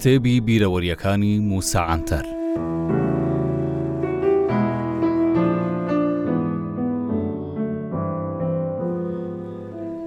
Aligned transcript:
کتێبی 0.00 0.36
بیرەوەریەکانی 0.46 1.34
موساعاتەر. 1.50 2.24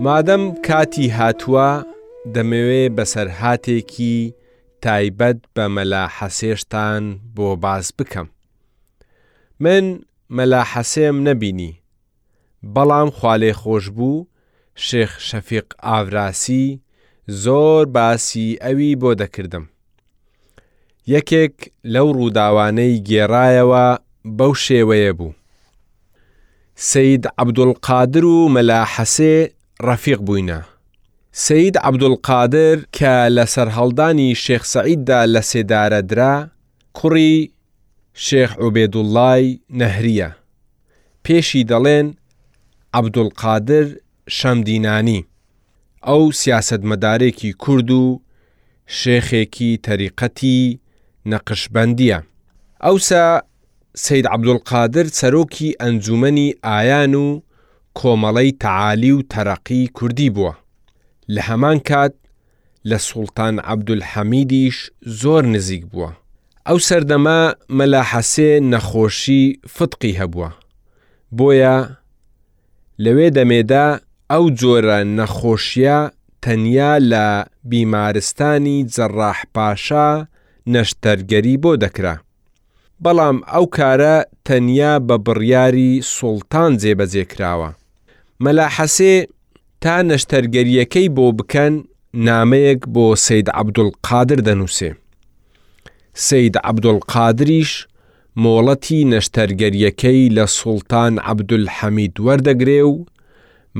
مادەم 0.05 0.43
کاتی 0.67 1.07
هاتووە 1.17 1.69
دەمەوێ 2.35 2.83
بەسەر 2.97 3.27
هاتێکی 3.39 4.17
تایبەت 4.83 5.39
بە 5.55 5.65
مەلا 5.75 6.05
حەسێشتان 6.17 7.03
بۆ 7.35 7.47
باز 7.63 7.85
بکەم. 7.97 8.27
من 9.63 9.85
مەلا 10.37 10.61
حەسێم 10.73 11.15
نەبینی، 11.27 11.73
بەڵام 12.75 13.09
خالێ 13.19 13.51
خۆش 13.61 13.85
بوو، 13.95 14.27
شێخ 14.85 15.11
شەفیق 15.27 15.67
ئاوراسی 15.85 16.65
زۆر 17.43 17.83
باسی 17.95 18.47
ئەوی 18.63 18.91
بۆ 19.03 19.11
دەکردم. 19.21 19.65
یەکێک 21.11 21.55
لەو 21.93 22.07
ڕووداوانەی 22.17 23.01
گێڕایەوە 23.09 23.85
بەو 24.37 24.51
شێوەیە 24.65 25.11
بوو. 25.17 25.31
سید 26.89 27.23
عەبدولقادر 27.39 28.25
و 28.25 28.51
مەلاحەسێ 28.55 29.35
ڕەفیق 29.87 30.19
بووینە. 30.27 30.59
سید 31.43 31.75
عەبدولقادر 31.87 32.75
کە 32.97 33.13
لە 33.35 33.45
سەررهڵدانی 33.53 34.29
شێخسەعیددا 34.43 35.19
لە 35.33 35.41
سێدارەدرا 35.51 36.35
کوڕی 36.97 37.35
شێخ 38.25 38.51
عوبێدوڵای 38.61 39.45
نەهریە. 39.79 40.29
پێشی 41.23 41.63
دەڵێن 41.71 42.07
عەبدولقادر 42.95 43.85
شەمدینانی. 44.37 45.21
ئەو 46.07 46.21
سیاست 46.41 46.81
مەدارێکی 46.89 47.51
کورد 47.63 47.89
و 47.91 48.21
شێخێکی 49.01 49.71
تەریقەتی 49.87 50.79
نەقشبندیە. 51.31 52.19
ئەوسا 52.83 53.41
سید 53.95 54.27
عبدولقادر 54.27 55.07
سەرۆکی 55.07 55.73
ئەنجومەنی 55.81 56.49
ئایان 56.63 57.13
و 57.15 57.41
کۆمەڵەی 57.97 58.51
تەعالی 58.59 59.11
و 59.11 59.21
تەرەقی 59.33 59.87
کوردی 59.93 60.29
بووە. 60.35 60.53
لە 61.35 61.41
هەمان 61.49 61.79
کات 61.87 62.13
لە 62.89 62.97
سوڵتان 63.07 63.55
عەبدولحەمیدیش 63.71 64.77
زۆر 65.21 65.43
نزیک 65.45 65.85
بووە. 65.85 66.09
ئەو 66.67 66.77
سەردەما 66.79 67.39
مەلا 67.69 68.03
حەسێ 68.11 68.51
نەخۆشی 68.71 69.43
فتقی 69.75 70.17
هەبووە. 70.19 70.49
بۆیە 71.37 71.77
لەوێ 73.03 73.27
دەمێدا 73.37 73.87
ئەو 74.31 74.43
جۆرە 74.61 74.99
نەخۆشیە 75.17 75.99
تەنیا 76.43 76.93
لە 77.11 77.27
بیمارستانی 77.71 78.77
جەڕاحپاشا 78.95 80.09
نەشتەرگەری 80.71 81.55
بۆ 81.63 81.71
دەکرا. 81.83 82.15
بەڵام 83.03 83.37
ئەو 83.53 83.65
کارە 83.77 84.15
تەنیا 84.47 84.93
بە 85.07 85.15
بڕیاری 85.25 85.91
سوڵتان 86.15 86.71
جێبەجێکراوە. 86.81 87.69
مەلا 88.43 88.67
حەسێ 88.77 89.15
تا 89.83 89.95
نەشتەرگەریەکەی 90.09 91.07
بۆ 91.15 91.25
بکەن 91.37 91.73
نامەیەک 92.27 92.81
بۆ 92.93 93.05
سید 93.25 93.47
عەبدول 93.49 93.89
قادر 94.07 94.39
دەنووسێ. 94.47 94.91
سید 96.27 96.55
عەبدول 96.67 96.99
قادریش 97.13 97.71
مۆڵەتی 98.43 98.99
نەشتەرگەریەکەی 99.11 100.21
لە 100.37 100.45
سوڵتان 100.57 101.13
عەبدول 101.27 101.65
حەمید 101.77 102.15
وەردەگرێ 102.25 102.81
و 102.89 102.93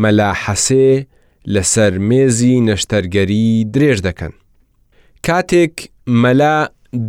مەلا 0.02 0.30
حەسێ 0.44 0.90
لەسەر 1.54 1.94
مێزی 2.10 2.56
نەشتەرگەری 2.68 3.52
درێژ 3.74 4.00
دەکەن. 4.08 4.34
کاتێک 5.28 5.76
مەلا 6.22 6.58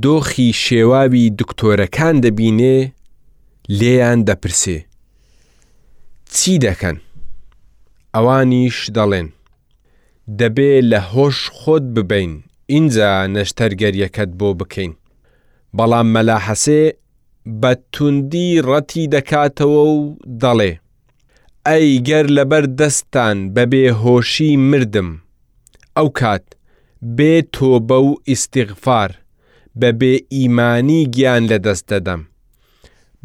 دۆخی 0.04 0.50
شێواوی 0.64 1.24
دکتۆرەکان 1.38 2.16
دەبینێ 2.24 2.76
لێیان 3.78 4.20
دەپرسێ 4.28 4.78
چی 6.34 6.54
دەکەن 6.64 6.96
ئەوانیش 8.14 8.76
دەڵێن 8.96 9.28
دەبێ 10.40 10.72
لە 10.90 11.00
هۆش 11.12 11.38
خۆت 11.58 11.84
ببین 11.96 12.32
اینجا 12.74 13.10
نەشتەرگەریەکەت 13.34 14.30
بۆ 14.38 14.48
بکەین 14.60 14.92
بەڵام 15.76 16.08
مەلا 16.14 16.38
حەسێ 16.46 16.82
بە 17.60 17.72
توندی 17.92 18.50
ڕەتی 18.68 19.04
دەکاتەوە 19.14 19.82
و 19.94 20.00
دەڵێ 20.42 20.72
ئەی 21.68 21.88
گەر 22.08 22.26
لەبەر 22.36 22.64
دەستان 22.80 23.36
بەبێ 23.54 23.84
هۆشی 24.02 24.52
مردم 24.70 25.08
ئەو 25.96 26.08
کات 26.20 26.46
بێ 27.16 27.34
تۆبە 27.54 27.98
و 28.08 28.12
ئیسیغفار 28.28 29.10
بە 29.80 29.88
بێ 30.00 30.12
ئیمانی 30.34 31.00
گیان 31.14 31.42
لەدەست 31.50 31.86
دەدەم. 31.92 32.20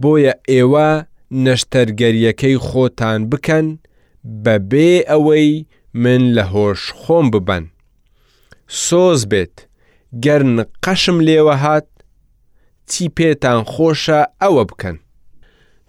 بۆیە 0.02 0.34
ئێوە 0.52 0.90
نەشتەرگەریەکەی 1.46 2.56
خۆتان 2.68 3.20
بکەن 3.32 3.68
بە 4.44 4.56
بێ 4.72 4.92
ئەوەی 5.10 5.52
من 6.04 6.22
لە 6.36 6.44
هۆش 6.54 6.82
خۆم 7.00 7.26
ببەن. 7.34 7.66
سۆز 8.86 9.22
بێت، 9.32 9.56
گەر 10.26 10.42
قەشم 10.84 11.18
لێوە 11.28 11.56
هات، 11.64 11.88
چی 12.90 13.04
پێتان 13.18 13.62
خۆشە 13.74 14.22
ئەوە 14.42 14.64
بکەن. 14.72 14.98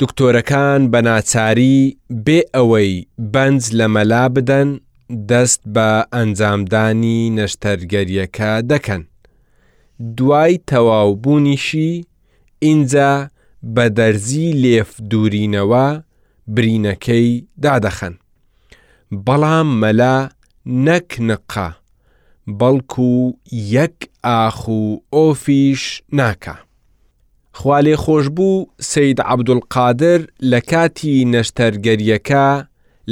دکتۆرەکان 0.01 0.81
بە 0.93 1.01
ناچاری 1.09 1.79
بێ 2.27 2.41
ئەوەی 2.57 2.93
بەنج 3.35 3.63
لە 3.79 3.87
مەلا 3.95 4.25
بدەن 4.35 4.69
دەست 5.29 5.61
بە 5.75 5.91
ئەنجامدانی 6.15 7.21
نەشتەرگەریەکە 7.37 8.53
دەکەن. 8.71 9.03
دوای 10.17 10.61
تەواوبوونیشی 10.67 11.93
ئینجا 12.65 13.13
بە 13.75 13.85
دەرزی 13.99 14.49
لێف 14.63 14.91
دوورینەوە 15.11 15.87
برینەکەی 16.55 17.31
دادەخەن. 17.65 18.15
بەڵام 19.27 19.69
مەلا 19.83 20.17
نەک 20.87 21.09
نقا، 21.29 21.69
بەڵکو 22.59 23.11
یەک 23.77 23.97
ئاخ 24.27 24.59
و 24.69 24.83
ئۆفیش 25.15 25.83
ناکە. 26.19 26.55
خوالێ 27.59 27.97
خۆش 28.05 28.27
بوو 28.37 28.67
سید 28.91 29.19
عەبدولقادر 29.21 30.21
لە 30.51 30.59
کاتی 30.71 31.15
نەشتەرگەریەکە 31.33 32.47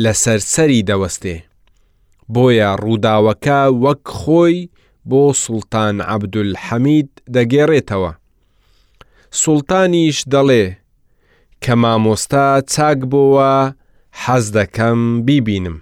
لە 0.02 0.12
سەرسەری 0.22 0.82
دەوەستێ 0.90 1.36
بۆیە 2.34 2.70
ڕووداوەکە 2.84 3.60
وەک 3.84 4.02
خۆی 4.20 4.56
بۆ 5.08 5.22
سوڵتان 5.42 5.96
عەبدول 6.10 6.52
حەمید 6.66 7.08
دەگێڕێتەوە. 7.34 8.12
سوڵتانیش 9.40 10.18
دەڵێ 10.32 10.66
کە 11.62 11.74
مامۆستا 11.82 12.48
چاک 12.72 12.98
بۆوە 13.12 13.52
حەز 14.22 14.44
دەکەم 14.58 15.00
بیبینم. 15.26 15.76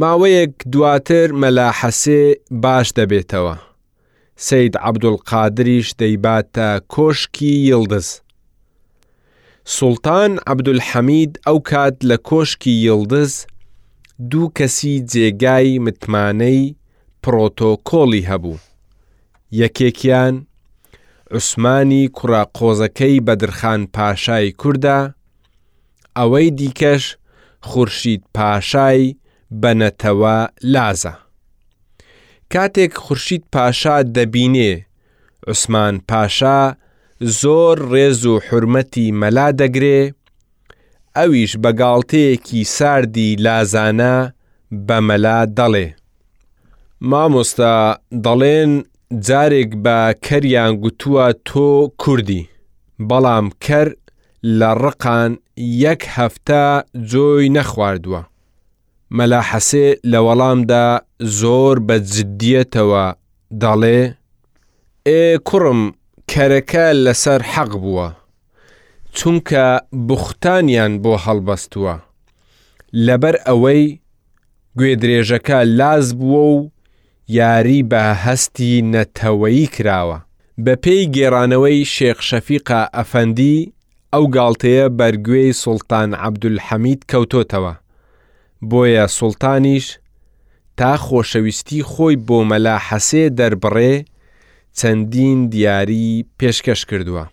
ماوەیەک 0.00 0.54
دواتر 0.72 1.28
مەلا 1.42 1.68
حەسێ 1.80 2.22
باش 2.62 2.86
دەبێتەوە. 2.98 3.54
سید 4.46 4.74
عەبدولقادریش 4.84 5.88
دەیباتە 6.00 6.68
کۆشکی 6.94 7.54
یڵدز. 7.70 8.08
سوڵتان 9.76 10.32
عەبدولحەمید 10.48 11.32
ئەو 11.46 11.58
کات 11.70 11.96
لە 12.08 12.16
کۆشکی 12.30 12.74
یڵدز 12.86 13.32
دوو 14.30 14.48
کەسی 14.58 14.94
جێگای 15.12 15.78
متمانەی 15.84 16.74
پرۆتۆکۆڵی 17.22 18.26
هەبوو 18.30 18.58
یەکێکیان 19.60 20.34
عوسمانی 21.36 22.04
کوڕاقۆزەکەی 22.16 23.22
بەدرخان 23.26 23.80
پاشای 23.94 24.52
کووردا 24.60 25.00
ئەوەی 26.16 26.48
دیکەش 26.58 27.02
خورشید 27.68 28.22
پاشای 28.36 29.14
بەنەتەوە 29.62 30.38
لازە 30.72 31.14
کاتێک 32.52 32.92
خورشید 33.04 33.44
پاشا 33.54 33.96
دەبینێ 34.16 34.72
عوسمان 35.48 35.94
پاشا 36.08 36.60
زۆر 37.40 37.76
ڕێز 37.92 38.20
و 38.32 38.34
حرمەتی 38.46 39.06
مەلا 39.20 39.48
دەگرێ 39.60 40.00
ئەویش 41.18 41.52
بەگاڵتەیەکی 41.62 42.60
ساردی 42.76 43.28
لازانە 43.44 44.14
بەمەلا 44.86 45.38
دەڵێ. 45.58 45.86
مامۆستا 47.10 47.74
دەڵێن 48.24 48.72
جارێک 49.26 49.70
بە 49.84 49.98
کەریان 50.24 50.72
گوتووە 50.82 51.26
تۆ 51.48 51.70
کوردی، 52.02 52.42
بەڵام 53.08 53.46
کەر 53.64 53.88
لە 54.58 54.70
ڕقان 54.82 55.32
یەک 55.84 56.02
هەفتە 56.16 56.62
جۆی 57.10 57.48
نەخواردووە. 57.56 58.22
مەلا 59.16 59.40
حەسێ 59.50 59.88
لە 60.10 60.18
وەڵامدا 60.26 60.86
زۆر 61.40 61.76
بە 61.86 61.96
جددیەتەوە 62.14 63.04
دەڵێ، 63.62 64.00
ئێ 65.08 65.22
کوڕم 65.48 65.82
کەرەکە 66.30 66.86
لەسەر 67.04 67.40
حەق 67.54 67.72
بووە. 67.84 68.08
چونکە 69.18 69.66
بوختانیان 70.08 70.92
بۆ 71.02 71.12
هەڵبەستووە 71.24 71.94
لەبەر 73.06 73.36
ئەوەی 73.46 73.82
گوێدرێژەکە 74.78 75.58
لاز 75.78 76.06
بووە 76.20 76.42
و 76.54 76.70
یاری 77.38 77.80
بە 77.90 78.02
هەستی 78.24 78.74
نەتەوەیی 78.94 79.66
کراوە 79.74 80.18
بە 80.64 80.74
پێی 80.84 81.04
گێڕانەوەی 81.16 81.88
شێخشەفیقا 81.94 82.80
ئەفەندی 82.96 83.58
ئەو 84.12 84.24
گاڵتەیە 84.36 84.86
بەرگوێی 84.98 85.56
سوڵتان 85.62 86.10
عەبدولحەمید 86.24 87.00
کەوتۆتەوە 87.10 87.74
بۆیە 88.70 89.04
سوڵتانیش 89.16 89.86
تا 90.78 90.92
خۆشەویستی 91.04 91.80
خۆی 91.90 92.16
بۆ 92.26 92.38
مەلا 92.50 92.76
حەسێ 92.88 93.24
دەربڕێ 93.38 93.94
چەندین 94.78 95.38
دیاری 95.52 96.08
پێشکەش 96.38 96.82
کردووە 96.90 97.24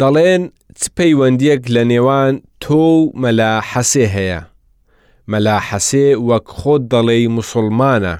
دەڵێن 0.00 0.42
چ 0.78 0.82
پەیوەندیەک 0.96 1.62
لە 1.74 1.82
نێوان 1.90 2.34
تۆ 2.62 2.80
و 2.94 2.98
مەلا 3.22 3.52
حەسێ 3.70 4.06
هەیە 4.16 4.40
مەلا 5.30 5.58
حەسێ 5.68 6.08
وەک 6.28 6.46
خۆت 6.58 6.82
دەڵێی 6.92 7.26
مسلمانە 7.36 8.16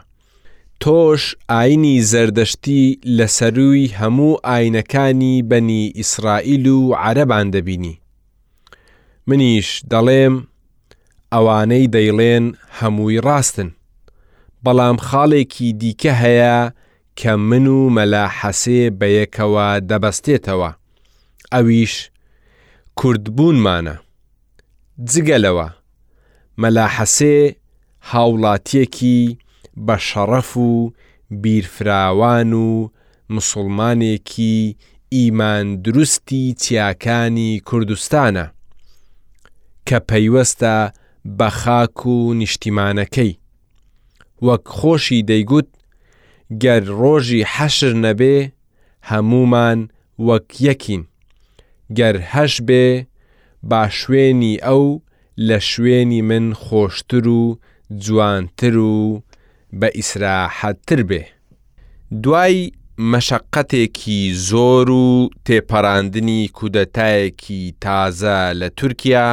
تۆش 0.82 1.22
ئاینی 1.52 1.96
زەردەشتی 2.12 2.84
لە 3.16 3.26
سەروی 3.38 3.92
هەموو 3.98 4.40
ئاینەکانی 4.48 5.34
بەنی 5.50 5.84
ئیسرائیل 5.98 6.64
و 6.78 6.80
عەرەبان 7.02 7.46
دەبینی 7.54 7.94
منیش 9.28 9.68
دەڵێم 9.92 10.34
ئەوانەی 11.32 11.84
دەیڵێن 11.94 12.44
هەمووی 12.78 13.18
ڕاستن 13.26 13.68
بەڵام 14.64 14.96
خاڵێکی 15.06 15.68
دیکە 15.80 16.12
هەیە 16.22 16.58
کە 17.20 17.32
من 17.48 17.66
و 17.76 17.78
مەلا 17.96 18.24
حەسێ 18.38 18.82
بەیەکەوە 19.00 19.66
دەبەستێتەوە 19.90 20.70
ئەویش 21.54 21.94
کوردبوونمانە 23.00 23.94
جگەلەوە 25.10 25.66
مەلاحەسێ 26.62 27.36
هاوڵاتیەکی 28.10 29.20
بە 29.86 29.96
شەڕەف 30.08 30.50
و 30.56 30.92
بیرفراوان 31.42 32.50
و 32.52 32.68
مسلمانێکی 33.34 34.76
ئیمان 35.14 35.66
دروستی 35.84 36.42
چیاکانی 36.62 37.50
کوردستانە 37.68 38.46
کە 39.88 39.98
پەیوەستە 40.08 40.76
بە 41.38 41.48
خاک 41.60 41.98
و 42.14 42.16
نیشتیمانەکەی 42.40 43.32
وەک 44.46 44.64
خۆشی 44.78 45.22
دەیگوت 45.30 45.68
گەر 46.62 46.82
ڕۆژی 47.00 47.42
حەشر 47.54 47.92
نەبێ 48.04 48.36
هەمومان 49.10 49.78
وەک 50.26 50.48
یەکین 50.68 51.02
گەر 51.98 52.14
هەش 52.32 52.54
بێ 52.68 53.04
با 53.70 53.80
شوێنی 53.98 54.54
ئەو 54.66 54.84
لە 55.48 55.58
شوێنی 55.70 56.22
من 56.22 56.54
خۆشتر 56.64 57.26
و 57.28 57.58
جوانتر 58.04 58.76
و 58.78 59.22
بە 59.80 59.88
ئیسراحەتتر 59.98 61.00
بێ. 61.08 61.22
دوای 62.22 62.72
مەشەقەتێکی 63.12 64.20
زۆر 64.50 64.88
و 65.04 65.28
تێپەڕاندنی 65.46 66.42
کودەتایەکی 66.58 67.62
تازە 67.84 68.38
لە 68.60 68.68
تورکیا، 68.78 69.28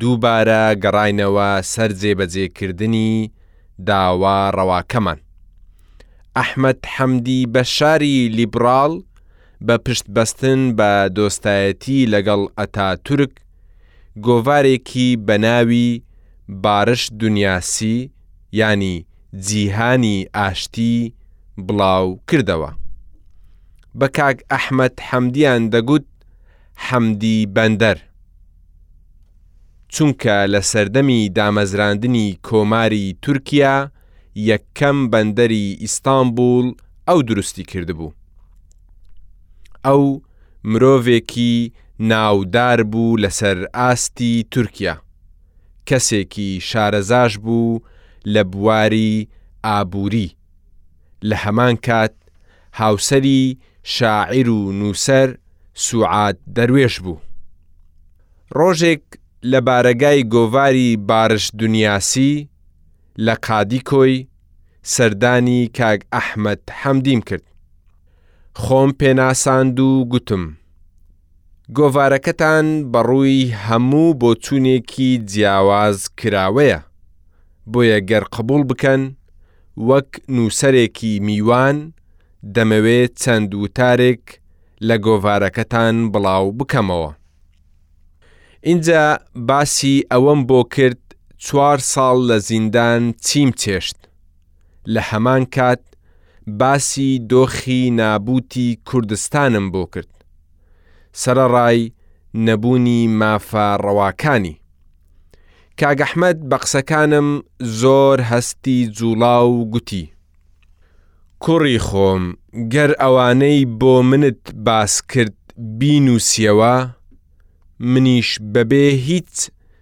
دووبارە 0.00 0.62
گەڕینەوە 0.84 1.48
سەر 1.72 1.90
جێبەجێکردنی 2.00 3.30
داوا 3.88 4.38
ڕەواکەمان. 4.56 5.18
ئەحمد 6.36 6.78
حەمدی 6.94 7.42
بە 7.54 7.62
شاری 7.76 8.28
لیبرال 8.38 8.92
بە 9.66 9.74
پشتبەستن 9.86 10.60
بە 10.78 10.90
دۆستایەتی 11.16 11.98
لەگەڵ 12.12 12.40
ئەتا 12.58 12.88
تورک 13.06 13.32
گۆوارێکی 14.26 15.08
بەناوی 15.26 15.88
بارش 16.64 17.02
دنیاسی 17.20 17.96
ینی 18.60 18.96
جیهانی 19.46 20.18
ئاشتی 20.36 20.94
بڵاو 21.66 22.08
کردەوە. 22.30 22.70
بە 23.98 24.06
کاک 24.16 24.36
ئەحمەد 24.52 24.94
حەمدیان 25.08 25.62
دەگوت 25.74 26.06
حەمدی 26.86 27.38
بەندەر. 27.56 27.96
چونکە 29.92 30.36
لە 30.52 30.60
سەردەمی 30.70 31.20
دامەزراندنی 31.36 32.28
کۆماری 32.48 33.06
تورکیا 33.24 33.76
یەکەم 34.50 34.98
بەندەری 35.12 35.66
ئیستانبول 35.82 36.66
ئەو 37.08 37.18
دروستی 37.28 37.62
کردبوو. 37.70 38.08
ئەو 39.86 40.04
مرۆڤێکی 40.70 41.52
ناودار 42.10 42.78
بوو 42.92 43.18
لەسەر 43.22 43.58
ئاستی 43.76 44.32
تورکیا 44.52 44.94
کەسێکی 45.88 46.48
شارەزاش 46.68 47.32
بوو 47.44 47.82
لە 48.32 48.42
بواری 48.52 49.14
ئابووری 49.66 50.28
لە 51.28 51.36
هەمان 51.44 51.74
کات 51.86 52.14
هاوسری 52.80 53.42
شاعیر 53.96 54.48
و 54.58 54.60
نووسەر 54.80 55.28
سوعات 55.88 56.36
دەروێش 56.56 56.94
بوو 57.04 57.18
ڕۆژێک 58.58 59.04
لە 59.50 59.58
بارەگای 59.66 60.20
گۆڤاری 60.34 60.90
بارش 61.08 61.44
دنیاسی 61.60 62.32
لە 63.26 63.34
قادیکۆی 63.46 64.16
سەردانی 64.94 65.60
کاگ 65.78 66.00
ئەحمد 66.14 66.60
حەمدیم 66.80 67.20
کرد 67.28 67.46
خۆم 68.62 68.90
پێناساند 69.00 69.76
و 69.86 69.90
گوتم 70.12 70.44
گۆڤارەکەتان 71.76 72.66
بەڕووی 72.92 73.52
هەموو 73.66 74.08
بۆچوونێکی 74.20 75.10
جیاواز 75.30 75.96
کراوەیە 76.18 76.80
بۆیە 77.72 77.98
گەر 78.10 78.24
قبول 78.34 78.62
بکەن 78.70 79.02
وەک 79.88 80.08
نووسەرێکی 80.34 81.12
میوان 81.26 81.76
دەمەوێت 82.54 83.12
چەند 83.22 83.50
وتارێک 83.62 84.24
لە 84.88 84.96
گۆڤارەکەتان 85.04 85.96
بڵاو 86.12 86.46
بکەمەوە 86.58 87.12
اینجا 88.68 89.04
باسی 89.48 89.96
ئەوەم 90.12 90.40
بۆ 90.48 90.60
کرد 90.74 91.02
چوار 91.44 91.78
ساڵ 91.92 92.16
لە 92.30 92.36
زیندان 92.48 93.02
چیم 93.26 93.50
چێشت 93.62 93.98
لە 94.94 95.00
هەمان 95.10 95.44
کات 95.54 95.82
باسی 96.48 97.18
دۆخی 97.30 97.90
نابوتی 97.90 98.78
کوردستانم 98.84 99.70
بۆ 99.72 99.86
کرد. 99.92 100.12
سەرەڕای 101.20 101.90
نەبوونی 102.46 103.00
مافەڕەواکانی. 103.18 104.54
کاگەحمەد 105.80 106.38
بە 106.50 106.56
قسەکانم 106.62 107.28
زۆر 107.80 108.18
هەستی 108.30 108.86
جوڵا 108.96 109.36
و 109.52 109.70
گوتی. 109.72 110.12
کوڕی 111.44 111.78
خۆم 111.86 112.22
گەر 112.72 112.90
ئەوانەی 113.02 113.66
بۆ 113.80 113.94
منت 114.08 114.44
باس 114.54 115.02
کرد 115.02 115.36
بینوسیەوە، 115.78 116.76
منیش 117.80 118.38
بەبێ 118.52 118.86
هیچ 119.08 119.32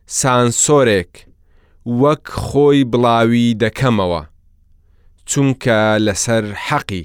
سانسۆرێک 0.07 1.13
وەک 2.01 2.25
خۆی 2.49 2.81
بڵاوی 2.93 3.47
دەکەمەوە. 3.63 4.23
چونکە 5.31 5.81
لەسەر 6.07 6.45
حەقی 6.67 7.05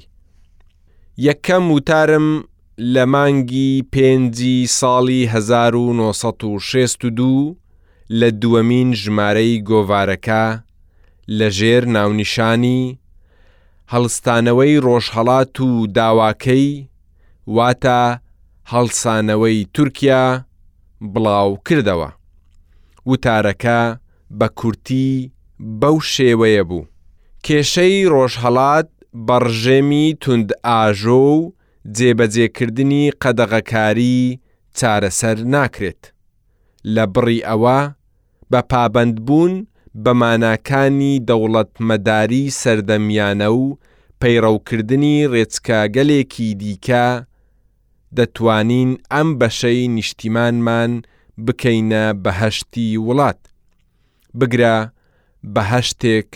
یەکەم 1.26 1.64
وتارم 1.74 2.28
لە 2.94 3.04
مانگی 3.12 3.72
پێنجی 3.92 4.56
ساڵی 4.80 5.20
1962 5.26 7.56
لە 8.20 8.28
دووەمین 8.40 8.88
ژمارەی 9.02 9.54
گۆوارەکە 9.68 10.44
لەژێر 11.38 11.82
ناونیشانی 11.94 12.82
هەڵستانەوەی 13.92 14.74
ڕۆژهڵات 14.86 15.54
و 15.60 15.70
داواکەی 15.96 16.70
واتە 17.56 18.00
هەڵسانەوەی 18.72 19.58
تورکیا 19.74 20.24
بڵاو 21.12 21.60
کردەوە. 21.68 22.08
وتارەکە 23.10 23.80
بە 24.38 24.46
کورتی 24.58 25.08
بەو 25.80 25.96
شێوەیە 26.14 26.64
بوو. 26.68 26.84
کێشەی 27.46 27.96
ڕۆژهڵات 28.14 28.88
بەڕژێمی 29.26 30.06
تند 30.22 30.48
ئاژۆ 30.66 31.22
و 31.36 31.52
جێبەجێکردنی 31.96 33.04
قەدەغەکاری 33.22 34.20
چارەسەر 34.78 35.36
ناکرێت. 35.54 36.02
لە 36.94 37.04
بڕی 37.14 37.40
ئەوە 37.48 37.80
بە 38.50 38.60
پابندبوون 38.70 39.54
بەماناکانی 40.04 41.14
دەوڵەتمەداری 41.28 42.44
سەردەمیانە 42.60 43.48
و 43.60 43.62
پەیڕەوکردنی 44.20 45.28
ڕێچکاگەلێکی 45.32 46.48
دیکە 46.60 47.06
دەتوانین 48.16 48.90
ئەم 49.12 49.28
بەشەی 49.40 49.82
نیشتیمانمان 49.96 50.92
بکەینە 51.46 52.04
بەهشتی 52.24 52.88
وڵات. 53.06 53.40
بگرە 54.38 54.76
بەهشتێک، 55.54 56.30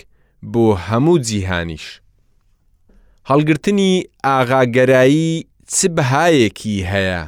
بۆ 0.53 0.65
هەموو 0.87 1.19
جیهانیش. 1.29 1.85
هەڵگرتنی 3.31 3.93
ئاغاگەرایی 4.27 5.33
چ 5.73 5.79
بەهایەکی 5.97 6.77
هەیە. 6.91 7.23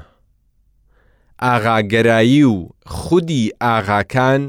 ئاغاگەرایی 1.45 2.43
و 2.53 2.57
خودی 2.97 3.43
ئاغاکان 3.65 4.43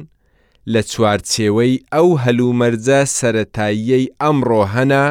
لە 0.74 0.82
چوارچێوەی 0.92 1.74
ئەو 1.94 2.08
هەلومەرجە 2.24 3.00
سەتاییەی 3.18 4.06
ئەمڕۆ 4.22 4.62
هەنا 4.74 5.06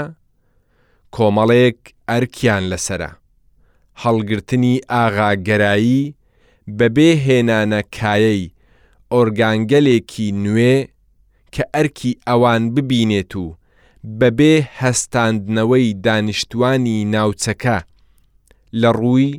کۆمەڵێک 1.14 1.78
ئەرکیان 2.10 2.62
لەسرە. 2.70 3.10
هەڵگرتنی 4.02 4.74
ئاغاگەرایی 4.92 6.12
بەبێ 6.78 7.10
هێنانە 7.26 7.80
کایەی 7.98 8.42
ئۆرگانگەلێکی 9.12 10.26
نوێ 10.42 10.76
کە 11.56 11.64
ئەرکی 11.74 12.12
ئەوان 12.28 12.62
ببینێت 12.74 13.32
و 13.42 13.46
بەبێ 14.20 14.54
هەستاندنەوەی 14.80 15.86
دانیشتوانی 16.06 16.98
ناوچەکە 17.14 17.78
لە 18.80 18.90
ڕووی 19.00 19.30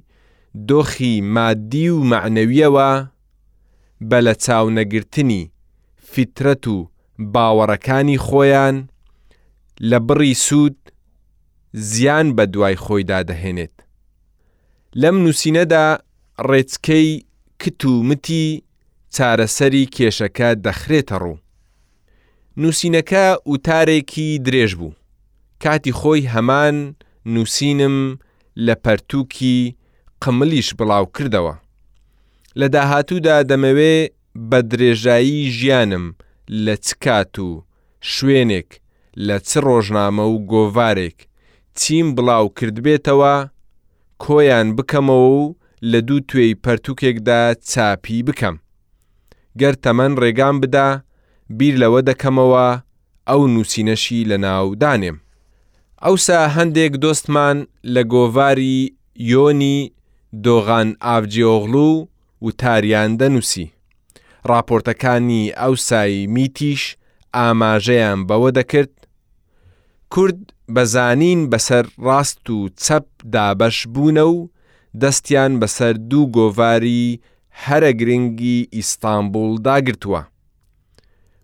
دۆخی 0.70 1.14
مادی 1.36 1.90
و 1.96 1.98
معنەویەوە 2.12 2.90
بە 4.10 4.18
لە 4.26 4.34
چاونەگرتنی 4.44 5.44
فیترەت 6.12 6.64
و 6.76 6.78
باوەڕەکانی 7.34 8.22
خۆیان 8.28 8.76
لە 9.90 9.98
بڕی 10.08 10.34
سوود 10.46 10.78
زیان 11.92 12.28
بە 12.38 12.44
دوای 12.54 12.76
خۆیدا 12.84 13.20
دەهێنێت. 13.30 13.76
لەم 15.02 15.16
نووسینەدا 15.24 15.86
ڕێچکەی 16.50 17.10
کت 17.62 17.82
و 17.86 17.94
متی 18.08 18.48
چارەسەری 19.16 19.86
کێشەکە 19.96 20.50
دەخرێتە 20.66 21.16
ڕوو. 21.24 21.38
نووسینەکە 22.62 23.26
وتارێکی 23.54 24.30
درێژ 24.46 24.72
بوو 24.80 24.94
کاتی 25.64 25.92
خۆی 26.00 26.30
هەمان 26.34 26.76
نووسینم 27.34 27.98
لە 28.66 28.76
پەرتووکی 28.86 29.58
قملیش 30.24 30.70
بڵاو 30.80 31.06
کردەوە 31.16 31.54
لە 32.60 32.68
داهاتوودا 32.74 33.38
دەمەوێ 33.50 33.96
بە 34.50 34.60
درێژایی 34.72 35.42
ژیانم 35.58 36.06
لە 36.66 36.74
چکات 36.86 37.34
و 37.46 37.50
شوێنێک 38.14 38.70
لە 39.28 39.38
چ 39.48 39.50
ڕۆژنامە 39.66 40.26
و 40.34 40.36
گۆڤارێک 40.52 41.18
چیم 41.80 42.08
بڵاو 42.16 42.46
کردبێتەوە 42.60 43.36
کۆیان 44.24 44.68
بکەمەوە 44.78 45.30
و 45.44 45.44
لە 45.92 46.00
دوو 46.08 46.20
توێی 46.30 46.56
پەرتوکێکدا 46.64 47.42
چاپی 47.72 48.18
بکەم 48.28 48.56
گەر 49.60 49.74
تەمەەن 49.84 50.14
ڕێگام 50.22 50.56
بدا 50.64 50.90
بیر 51.56 51.76
لەوە 51.84 52.00
دەکەمەوە 52.10 52.66
ئەو 53.30 53.42
نووسینەشی 53.54 54.28
لە 54.30 54.38
ناودانێم. 54.46 55.18
ئەوسا 56.04 56.40
هەندێک 56.56 56.94
دۆستمان 57.04 57.58
لە 57.94 58.02
گۆڤاری 58.14 58.80
یۆنی 59.32 59.80
دۆغان 60.46 60.90
ئاڤجیۆغلو 61.06 61.92
و 62.44 62.48
تاریان 62.62 63.12
دەنووسی. 63.20 63.66
راپۆرتەکانی 64.50 65.44
ئەوسایی 65.62 66.28
میتیش 66.34 66.82
ئاماژەیان 67.36 68.20
بەوە 68.30 68.50
دەکرد، 68.58 68.94
کورد 70.14 70.40
بەزانین 70.76 71.42
بەسەر 71.52 71.86
ڕاست 72.06 72.46
و 72.56 72.60
چەپ 72.84 73.08
دابەش 73.34 73.78
بوونە 73.94 74.26
و 74.34 74.38
دەستیان 75.02 75.54
بەسەر 75.62 75.94
دوو 76.10 76.32
گۆڤاری 76.36 77.06
هەرە 77.66 77.92
گرنگی 78.00 78.58
ئیستانبول 78.76 79.52
داگرتووە. 79.68 80.22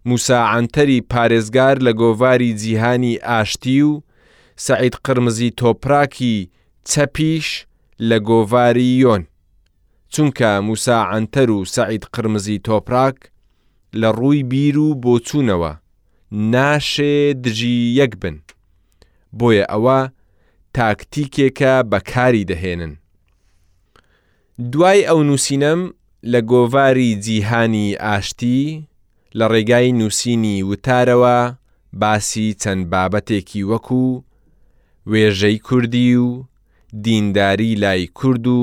موساعاتەری 0.10 1.00
پارێزگار 1.12 1.76
لە 1.86 1.92
گۆڤاری 2.02 2.52
جیهانی 2.62 3.20
ئاشتی 3.28 3.82
و 3.82 4.02
سعید 4.66 4.96
قرمزی 5.06 5.50
تۆپراکی 5.62 6.38
چەپیش 6.90 7.48
لە 8.10 8.18
گۆڤاری 8.28 8.90
یۆن 9.04 9.24
چونکە 10.14 10.50
موساعاتەر 10.68 11.50
و 11.52 11.60
سعید 11.76 12.04
قرمزی 12.14 12.58
تۆپراک 12.68 13.18
لە 14.02 14.10
ڕووی 14.20 14.44
بیر 14.52 14.78
و 14.78 14.90
بۆچوونەوە 15.04 15.74
ناشێ 16.52 17.18
دژی 17.44 17.80
یەک 18.00 18.14
بن 18.22 18.36
بۆیە 19.40 19.66
ئەوە 19.72 20.00
تاکتیکێکە 20.78 21.74
بەکاری 21.92 22.48
دەهێنن 22.52 22.94
دوای 24.72 25.02
ئەو 25.10 25.20
نووسینەم 25.28 25.82
لە 26.32 26.40
گۆڤاری 26.52 27.12
جیهانی 27.26 27.88
ئاشتی 28.04 28.64
لە 29.40 29.46
ڕێگای 29.54 29.90
نووسینی 30.00 30.58
وتارەوە 30.70 31.38
باسی 32.02 32.48
چەند 32.62 32.82
بابەتێکی 32.92 33.62
وەکو 33.72 34.06
وێژەی 35.12 35.58
کوردی 35.68 36.10
و 36.26 36.28
دینداری 37.06 37.72
لای 37.84 38.02
کورد 38.20 38.46
و 38.60 38.62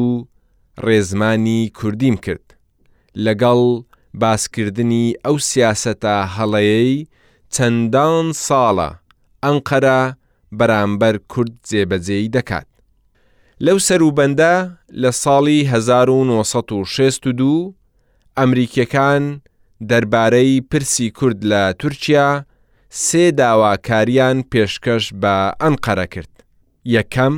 ڕێزمانی 0.86 1.60
کوردیم 1.78 2.16
کرد 2.24 2.46
لەگەڵ 3.24 3.60
باسکردنی 4.22 5.06
ئەو 5.24 5.36
سیاسەتە 5.50 6.14
هەڵەیەی 6.36 6.96
چەندان 7.54 8.26
ساڵە 8.46 8.90
ئەنقەرە 9.44 10.00
بەرامبەر 10.58 11.14
کورد 11.32 11.54
جێبەجێی 11.70 12.26
دەکات 12.36 12.68
لەو 13.66 13.78
سەروبەندە 13.88 14.54
لە 15.02 15.10
ساڵی 15.22 15.58
1962 15.70 17.74
ئەمریکیەکان 18.38 19.24
دەربارەی 19.88 20.60
پرسی 20.70 21.06
کورد 21.18 21.40
لە 21.50 21.64
تورکیا 21.80 22.28
سێ 23.04 23.26
داواکاریان 23.40 24.38
پێشکەش 24.52 25.04
بە 25.22 25.36
ئەنقەرە 25.62 26.06
کرد. 26.14 26.32
یەکەم، 26.94 27.34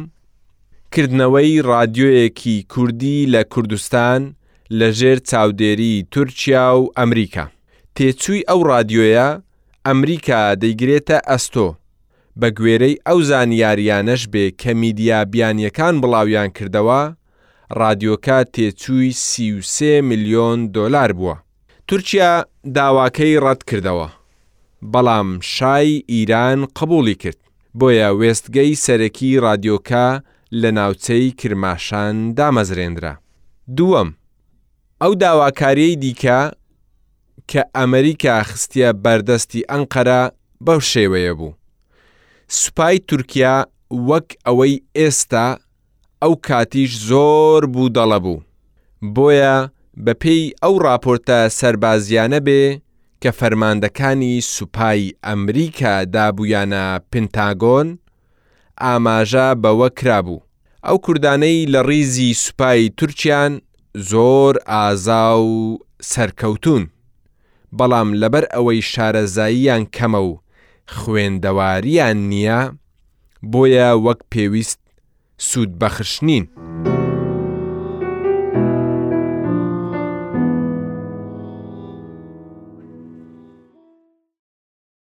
کردنەوەی 0.95 1.55
رادیۆیەکی 1.71 2.57
کوردی 2.73 3.29
لە 3.33 3.43
کوردستان 3.53 4.23
لەژێر 4.79 5.19
چاودێری 5.31 5.97
تورکیا 6.13 6.67
و 6.79 6.85
ئەمریکا. 6.99 7.47
تێچووی 7.97 8.47
ئەو 8.49 8.61
رادیۆیە 8.73 9.29
ئەمریکا 9.87 10.41
دەیگرێتە 10.63 11.19
ئەستۆ 11.31 11.69
بە 12.41 12.49
گوێرەی 12.59 12.97
ئەو 13.07 13.19
زانیاریانەش 13.29 14.23
بێ 14.33 14.45
کە 14.61 14.71
میدیابیانیەکان 14.81 15.95
بڵاویان 16.03 16.51
کردەوە، 16.57 17.03
رادیۆکە 17.81 18.39
تێچووی 18.55 19.13
33 19.13 19.91
میلیۆن 20.11 20.59
دۆلار 20.77 21.13
بووە. 21.19 21.37
تورکیا 21.95 22.31
داواکەی 22.77 23.35
ڕەت 23.45 23.61
کردەوە 23.69 24.09
بەڵام 24.93 25.29
شای 25.55 26.03
ئیران 26.13 26.61
قبولی 26.79 27.15
کرد 27.23 27.41
بۆیە 27.79 28.09
وێستگەی 28.21 28.73
سەرەکی 28.85 29.31
رادیۆکە 29.47 30.07
لە 30.61 30.71
ناوچەی 30.79 31.31
کرماشان 31.41 32.17
دامەزرێنرا 32.39 33.15
دووەم 33.77 34.11
ئەو 35.03 35.13
داواکاریەی 35.23 35.97
دیکە 36.03 36.41
کە 37.51 37.63
ئەمریکا 37.77 38.37
خستە 38.49 38.89
بەردەستی 39.05 39.67
ئەنقەرە 39.71 40.23
بەو 40.67 40.81
شێوەیە 40.93 41.33
بوو 41.39 41.53
سوپای 42.61 42.97
تورکیا 43.09 43.57
وەک 44.09 44.29
ئەوەی 44.47 44.75
ئێستا 44.99 45.47
ئەو 46.23 46.33
کاتیش 46.47 46.93
زۆر 47.09 47.61
بوو 47.75 47.89
دەڵە 47.97 48.19
بوو 48.25 48.41
بۆیە 49.15 49.59
بە 50.05 50.13
پێی 50.23 50.43
ئەو 50.63 50.75
راپۆرتە 50.87 51.39
سەربازیانە 51.59 52.41
بێ 52.47 52.63
کە 53.23 53.31
فەرماندەکانی 53.39 54.35
سوپای 54.55 55.03
ئەمریکا 55.27 55.95
دابوویانە 56.15 56.85
پنتاگۆن 57.13 57.89
ئاماژە 58.83 59.49
بەوە 59.63 59.89
کرابوو 59.99 60.45
ئەو 60.87 60.97
کوردانەی 61.05 61.69
لە 61.73 61.81
ڕیزی 61.89 62.35
سوپای 62.45 62.83
تورکیان 62.99 63.53
زۆر 64.11 64.55
ئازا 64.71 65.27
و 65.49 65.55
سەرکەوتون 66.13 66.83
بەڵام 67.79 68.09
لەبەر 68.21 68.45
ئەوەی 68.55 68.83
شارەزاییان 68.93 69.83
کەمە 69.97 70.21
و 70.29 70.41
خوێندەواریان 70.95 72.17
نییە 72.31 72.61
بۆیە 73.53 73.91
وەک 74.07 74.21
پێویست 74.33 74.81
سوود 75.49 75.71
بەخشنین. 75.81 76.47